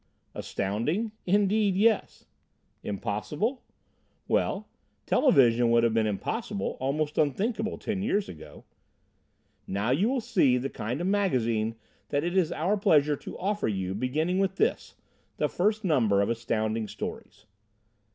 Astounding? 0.33 1.11
Indeed, 1.27 1.75
yes. 1.75 2.25
Impossible? 2.81 3.61
Well 4.27 4.67
television 5.05 5.69
would 5.69 5.83
have 5.83 5.93
been 5.93 6.07
impossible, 6.07 6.75
almost 6.79 7.19
unthinkable, 7.19 7.77
ten 7.77 8.01
years 8.01 8.27
ago. 8.27 8.63
Now 9.67 9.91
you 9.91 10.09
will 10.09 10.19
see 10.19 10.57
the 10.57 10.71
kind 10.71 11.01
of 11.01 11.05
magazine 11.05 11.75
that 12.09 12.23
it 12.23 12.35
is 12.35 12.51
our 12.51 12.77
pleasure 12.77 13.15
to 13.17 13.37
offer 13.37 13.67
you 13.67 13.93
beginning 13.93 14.39
with 14.39 14.55
this, 14.55 14.95
the 15.37 15.47
first 15.47 15.83
number 15.83 16.19
of 16.19 16.31
ASTOUNDING 16.31 16.87
STORIES. 16.87 17.45